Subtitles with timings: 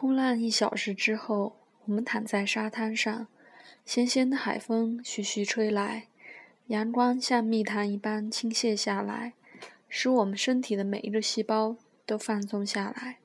[0.00, 3.26] 冲浪一小时之后，我们躺在沙滩上，
[3.84, 6.06] 咸咸的海风徐徐吹来，
[6.68, 9.34] 阳光像蜜糖一般倾泻下来，
[9.90, 11.76] 使我们身体的每一个细胞
[12.06, 13.18] 都放松下来。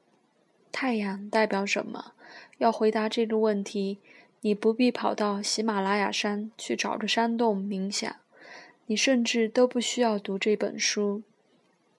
[0.70, 2.12] 太阳代表什么？
[2.58, 4.00] 要回答这个问题，
[4.42, 8.14] 你不必跑到喜马拉雅山去找个山洞冥想，
[8.88, 11.24] 你甚至都不需要读这本书。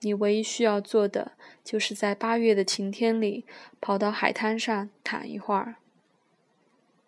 [0.00, 1.32] 你唯一需要做的，
[1.64, 3.44] 就是在八月的晴天里
[3.80, 5.76] 跑到海滩上躺一会儿。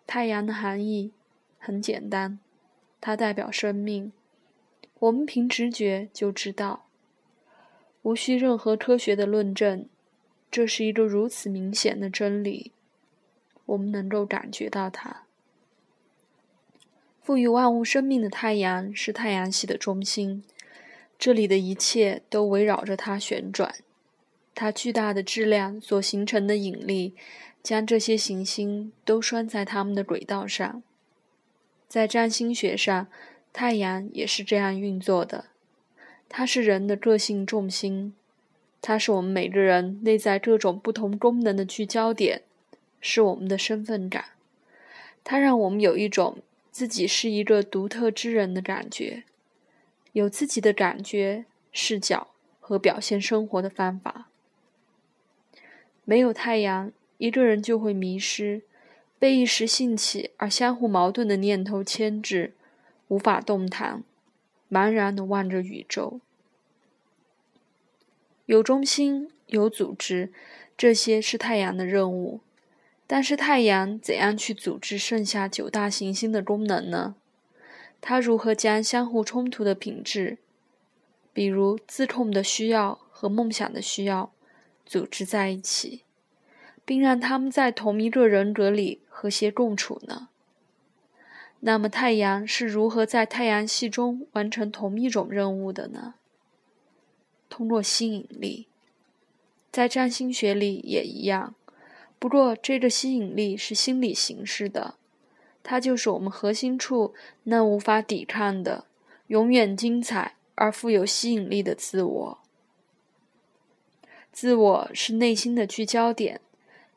[0.07, 1.11] 太阳的含义
[1.59, 2.39] 很简单，
[2.99, 4.11] 它代表生命。
[4.99, 6.87] 我们凭直觉就知道，
[8.01, 9.87] 无需任何科学的论证，
[10.49, 12.73] 这是一个如此明显的真理。
[13.67, 15.23] 我们能够感觉到它。
[17.21, 20.43] 赋予万物生命的太阳是太阳系的中心。
[21.19, 23.75] 这里的一切都围绕着它旋转，
[24.55, 27.13] 它巨大的质量所形成的引力，
[27.61, 30.81] 将这些行星都拴在它们的轨道上。
[31.89, 33.07] 在占星学上，
[33.51, 35.47] 太阳也是这样运作的。
[36.29, 38.13] 它是人的个性重心，
[38.81, 42.43] 它是我们每个人内在各种不同功能的聚焦点，
[43.01, 44.23] 是我们的身份感。
[45.25, 46.37] 它让我们有一种
[46.71, 49.23] 自己是一个独特之人的感觉。
[50.13, 52.29] 有自己的感觉、视角
[52.59, 54.27] 和表现生活的方法。
[56.05, 58.63] 没有太阳，一个人就会迷失，
[59.19, 62.55] 被一时兴起而相互矛盾的念头牵制，
[63.09, 64.03] 无法动弹，
[64.71, 66.19] 茫然地望着宇宙。
[68.47, 70.33] 有中心，有组织，
[70.75, 72.41] 这些是太阳的任务。
[73.05, 77.15] 但是，太阳怎样去组织剩下九大行星的功能呢？
[78.01, 80.37] 他如何将相互冲突的品质，
[81.33, 84.31] 比如自控的需要和梦想的需要，
[84.85, 86.03] 组织在一起，
[86.85, 90.29] 并让他们在同一个人格里和谐共处呢？
[91.61, 96.15] 那么，太阳是如何在太阳系中完成同一种任务的呢？
[97.49, 98.67] 通过吸引力，
[99.69, 101.53] 在占星学里也一样，
[102.17, 104.95] 不过这个吸引力是心理形式的。
[105.63, 108.85] 它就是我们核心处那无法抵抗的、
[109.27, 112.39] 永远精彩而富有吸引力的自我。
[114.31, 116.39] 自我是内心的聚焦点，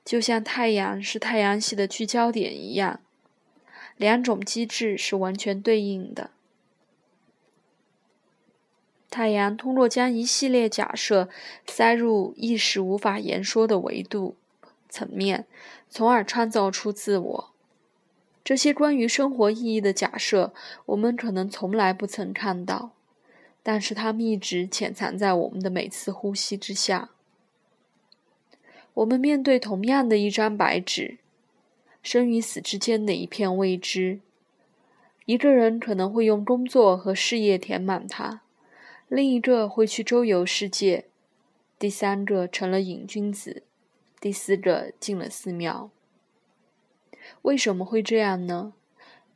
[0.05, 3.01] 就像太阳是太阳系的聚焦点一样。
[3.97, 6.31] 两种机制是完全对应的。
[9.11, 11.29] 太阳通过将一系列假设
[11.67, 14.37] 塞入意识无法言说的维度
[14.89, 15.47] 层面，
[15.91, 17.52] 从而创造出自我。
[18.45, 20.53] 这些关于生活意义的假设，
[20.87, 22.91] 我们可能从来不曾看到，
[23.63, 27.11] 但是它们一直潜藏在我们的每次呼吸之下。
[28.95, 31.19] 我们面对同样的一张白纸，
[32.03, 34.19] 生与死之间的一片未知。
[35.25, 38.43] 一个人可能会用工作和事业填满它，
[39.09, 41.05] 另一个会去周游世界，
[41.79, 43.63] 第三个成了瘾君子，
[44.21, 45.91] 第四个进了寺庙。
[47.43, 48.73] 为什么会这样呢？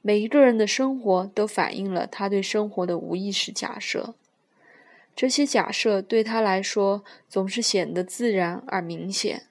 [0.01, 4.15] 每一个人的生活都反映了他对生活的无意识假设，
[5.17, 9.47] 这些假设对他来说总是显得自然而明显。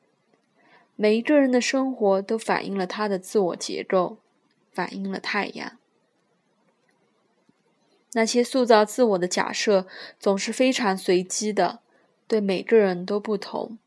[0.96, 4.20] 每一个人的生活都反映了他的自我结构，
[4.72, 5.74] 反映了太阳。
[8.14, 9.86] 那些塑造自我的假设
[10.18, 11.82] 总是非常随机的，
[12.30, 13.78] 对每个人都不同，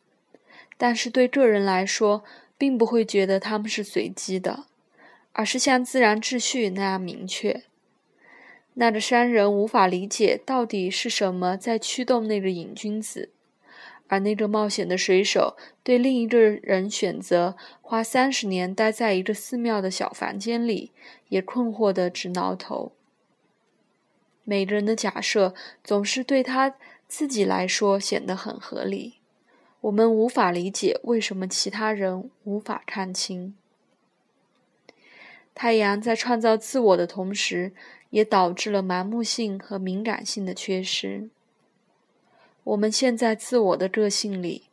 [0.77, 2.23] 但是对个人来说。
[2.59, 4.67] 并不会觉得他们是随机的，
[5.33, 7.63] 而是像自然秩序那样明确。
[8.75, 13.31] 那个商人无法理解到底是什么在驱动那个瘾君子，
[14.07, 20.93] 而那个冒险的水手对另一个人选择花三十年待在一个寺庙的小房间里，
[21.29, 22.93] 也困惑得直挠头。
[24.45, 25.55] 每个人的假设
[25.85, 26.75] 总是对他
[27.07, 29.18] 自己来说显得很合理。
[29.83, 33.55] 我们无法理解为什么其他人无法看清。
[35.55, 37.73] 太阳在创造自我的同时，
[38.11, 41.31] 也导致了盲目性和敏感性的缺失。
[42.65, 44.65] 我们陷在自我的个性里，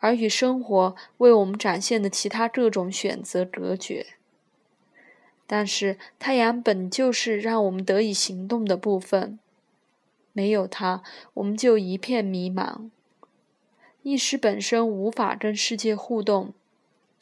[0.00, 4.06] 而与生活为我们展现的其他各种选择隔绝。
[5.46, 9.38] 但是，太阳本就是让我们得以行动的部分，
[10.32, 11.02] 没有它，
[11.34, 12.90] 我们就一片迷茫。
[14.04, 16.52] 意识本身无法跟世界互动，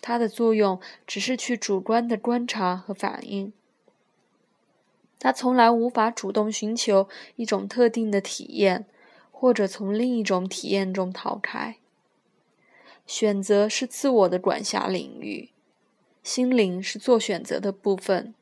[0.01, 3.53] 它的作用只是去主观的观察和反应。
[5.21, 8.85] 它从来无法主动寻求一种特定的体验，
[9.31, 11.77] 或者从另一种体验中逃开。
[13.07, 15.51] 选择是自我的管辖领域，
[16.25, 18.35] 心灵是做选择的部分。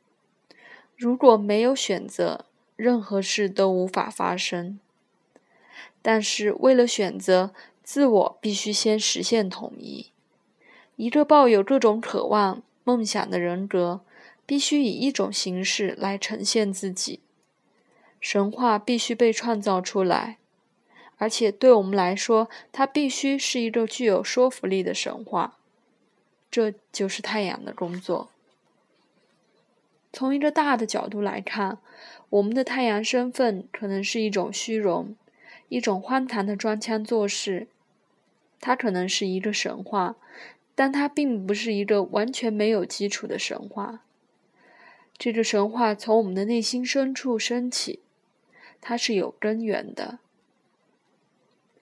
[0.96, 4.80] 如果没有选择，任何事都无法发生。
[6.02, 7.52] 但是，为了选择，
[7.92, 10.12] 自我必须先实现统一。
[10.94, 14.02] 一个抱有各种渴望、梦想的人格，
[14.46, 17.18] 必须以一种形式来呈现自己。
[18.20, 20.38] 神话必须被创造出来。
[21.18, 25.58] 而且对我们来说，它必须是一个具有说服力的神话。
[26.48, 28.28] 这就是太阳的工作。
[30.12, 31.78] 从一个大的角度来看，
[32.28, 35.16] 我们的太阳身份可能是一种虚荣，
[35.68, 37.66] 一种荒唐的装腔作势。
[38.60, 40.16] 它可能是一个神话，
[40.74, 44.04] 但它并不是一个完全没有基础的神话。
[45.18, 48.00] 这个神话从我们的内心深处升起，
[48.80, 50.18] 它是有根源的。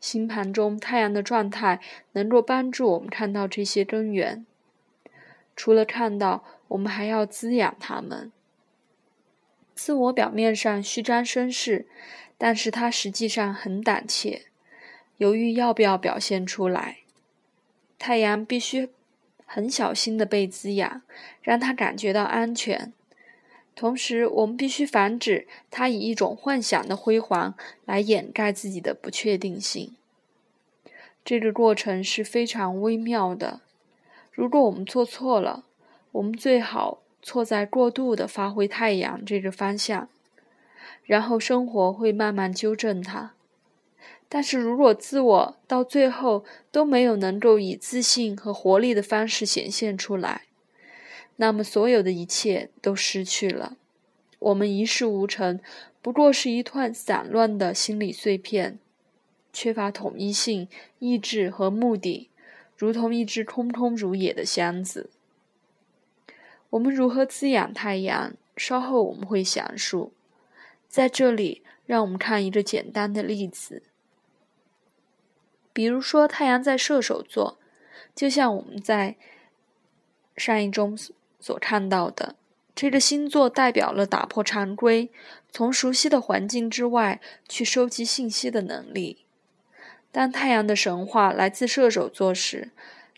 [0.01, 1.81] 星盘中太阳的状态
[2.13, 4.47] 能够帮助我们看到这些根源。
[5.57, 8.31] 除了看到，我们还要滋养它们。
[9.75, 11.87] 自我表面上虚张声势，
[12.37, 14.47] 但是它实际上很胆怯，
[15.19, 16.99] 犹豫要不要表现出来。
[17.99, 18.89] 太阳必须
[19.45, 21.03] 很小心的被滋养，
[21.43, 22.93] 让他感觉到安全。
[23.75, 27.55] 同时，我们必须防止他以一种幻想的辉煌
[27.85, 29.95] 来掩盖自己的不确定性。
[31.25, 33.61] 这个过程是非常微妙的。
[34.33, 35.65] 如果我们做错了，
[36.13, 40.09] 我们最好错在过度的发挥太阳这个方向，
[41.05, 43.35] 然后生活会慢慢纠正它。
[44.29, 50.43] 但是如果自我到最后都没有能够以自信和活力的方式显现出来，
[51.37, 53.77] 那么，所有的一切都失去了。
[54.41, 55.61] 我们一事无成，
[56.03, 58.79] 不过是一团散乱的心理碎片，
[59.53, 62.29] 缺乏统一性、意志和目的，
[62.77, 65.11] 如同一只空空如也的箱子。
[66.71, 68.35] 我们如何滋养太阳？
[68.57, 70.13] 稍后我们会详述。
[70.89, 73.83] 在这里，让我们看一个简单的例子。
[75.79, 77.57] 比如说，太阳在射手座，
[78.13, 79.15] 就像我们在
[80.37, 80.99] 上一中。
[81.39, 82.35] 所看到的
[82.75, 85.09] 这个星座代表了打破常规，
[85.53, 89.25] 从熟悉的环境之外去收集信息的能力。
[90.11, 92.73] 当太阳的神话来自射手座时，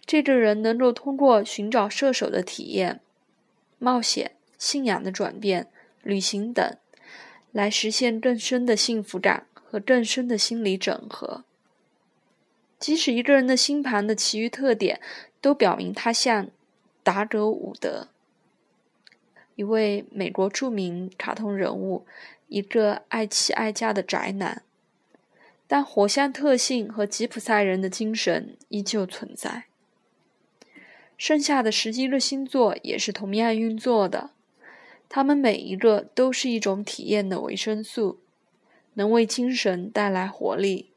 [0.05, 3.01] 这个人能够通过寻找射手的体验、
[3.79, 5.69] 冒险、信仰的转变、
[6.03, 6.77] 旅行等，
[7.53, 11.45] 来实现更深的幸福感和更深的心理整合。
[12.81, 15.01] 即使一个人的星盘的其余特点
[15.41, 16.49] 都表明他像。
[17.03, 18.09] 达格伍德，
[19.55, 22.07] 一位美国著名卡通人物，
[22.49, 24.63] 一个爱妻爱家的宅男，
[25.67, 29.65] 但火象特性和吉普赛人的精神依旧存在。
[31.17, 34.33] 剩下的十一个星座也是同样运作的，
[35.09, 38.21] 他们每一个都是一种体验的维生素，
[38.93, 40.91] 能为精神带来活力。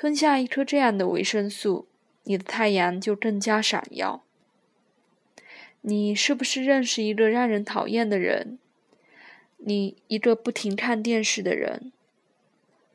[0.00, 1.88] 吞下一颗这样的维生素，
[2.22, 4.22] 你的太阳就更加闪耀。
[5.80, 8.60] 你是不是认识一个让人讨厌的人？
[9.56, 11.90] 你一个不停看电视的人，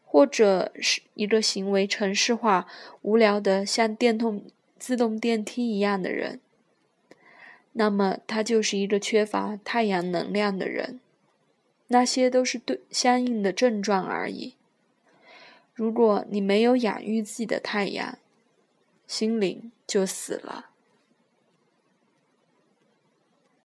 [0.05, 2.67] 或者是一个行为程式化、
[3.01, 4.45] 无聊的像电动
[4.79, 6.39] 自动电梯一样的人？
[7.73, 11.01] 那么他就是一个缺乏太阳能量的人。
[11.87, 14.53] 那些都是对相应的症状而已。
[15.73, 18.17] 如果你没有养育自己的太阳，
[19.07, 20.72] 心灵就死了。